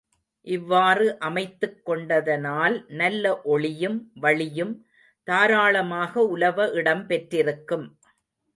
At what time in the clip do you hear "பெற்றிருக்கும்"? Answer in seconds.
7.07-7.87